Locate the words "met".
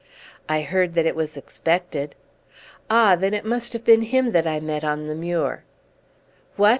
4.59-4.83